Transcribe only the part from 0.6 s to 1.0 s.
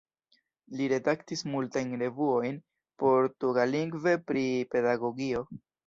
Li